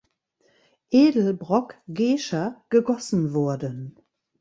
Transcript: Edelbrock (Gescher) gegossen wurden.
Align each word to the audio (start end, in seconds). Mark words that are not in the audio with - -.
Edelbrock 0.91 1.75
(Gescher) 1.93 2.51
gegossen 2.71 3.35
wurden. 3.35 3.97